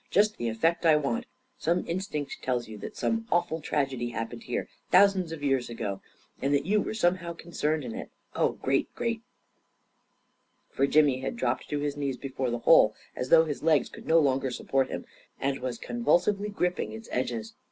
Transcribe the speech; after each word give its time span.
44 0.07 0.11
Just 0.23 0.37
the 0.37 0.49
effect 0.49 0.83
I 0.83 0.95
want 0.95 1.15
1 1.25 1.25
Some 1.59 1.87
instinct 1.87 2.41
tells 2.41 2.67
you 2.67 2.75
that 2.79 2.97
some 2.97 3.27
awful 3.31 3.61
tragedy 3.61 4.09
happened 4.09 4.41
here 4.41 4.67
thousands 4.89 5.31
of 5.31 5.43
years 5.43 5.69
ago— 5.69 6.01
and 6.41 6.51
that 6.55 6.65
you 6.65 6.81
were 6.81 6.95
somehow 6.95 7.33
concerned 7.33 7.83
in 7.83 7.93
it. 7.93 8.09
Oh, 8.35 8.53
great, 8.53 8.91
great 8.95 9.21
I" 9.21 9.21
for 10.75 10.87
Jimmy 10.87 11.19
had 11.19 11.35
dropped 11.35 11.69
to 11.69 11.77
his 11.81 11.95
knees 11.95 12.17
before 12.17 12.49
the 12.49 12.57
hole, 12.57 12.95
as 13.15 13.29
though 13.29 13.45
his 13.45 13.61
legs 13.61 13.89
could 13.89 14.07
no 14.07 14.17
longer 14.17 14.49
support 14.49 14.89
him, 14.89 15.05
and 15.39 15.59
was 15.59 15.77
convulsively 15.77 16.49
gripping 16.49 16.93
its 16.93 17.07
edges. 17.11 17.53